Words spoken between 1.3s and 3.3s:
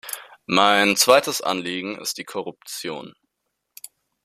Anliegen ist die Korruption.